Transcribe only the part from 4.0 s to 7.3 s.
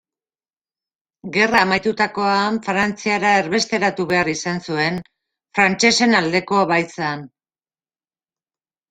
behar izan zuen, frantsesen aldekoa baitzen.